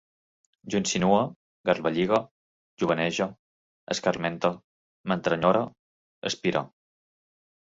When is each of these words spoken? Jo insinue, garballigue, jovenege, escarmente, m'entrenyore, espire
Jo 0.73 0.79
insinue, 0.83 1.19
garballigue, 1.69 2.19
jovenege, 2.83 3.27
escarmente, 3.97 4.53
m'entrenyore, 5.11 5.63
espire 6.33 6.65